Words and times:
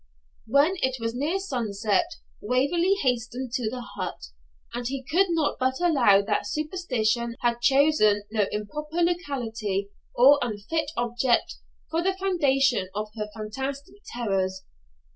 When 0.47 0.77
it 0.77 0.99
was 0.99 1.13
near 1.13 1.37
sunset 1.37 2.15
Waverley 2.41 2.95
hastened 3.03 3.51
to 3.51 3.69
the 3.69 3.81
hut; 3.81 4.29
and 4.73 4.87
he 4.87 5.03
could 5.03 5.27
not 5.29 5.59
but 5.59 5.79
allow 5.79 6.23
that 6.23 6.47
superstition 6.47 7.35
had 7.41 7.61
chosen 7.61 8.23
no 8.31 8.47
improper 8.51 9.03
locality, 9.03 9.91
or 10.15 10.39
unfit 10.41 10.89
object, 10.97 11.57
for 11.91 12.01
the 12.01 12.17
foundation 12.17 12.89
of 12.95 13.09
her 13.15 13.29
fantastic 13.35 13.97
terrors. 14.11 14.63